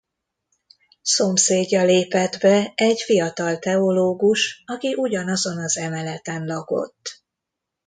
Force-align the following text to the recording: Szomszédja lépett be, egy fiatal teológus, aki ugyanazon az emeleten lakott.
Szomszédja 1.01 1.83
lépett 1.83 2.37
be, 2.37 2.71
egy 2.75 3.01
fiatal 3.01 3.59
teológus, 3.59 4.63
aki 4.65 4.93
ugyanazon 4.97 5.57
az 5.63 5.77
emeleten 5.77 6.45
lakott. 6.45 7.23